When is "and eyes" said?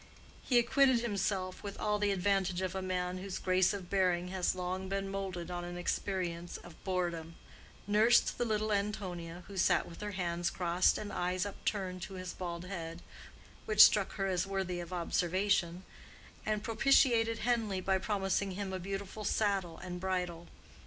10.97-11.45